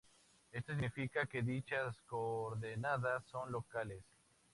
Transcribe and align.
Esto 0.51 0.71
significa 0.73 1.27
que 1.27 1.43
dichas 1.43 1.95
coordenadas 2.09 3.23
son 3.27 3.51
locales. 3.51 4.01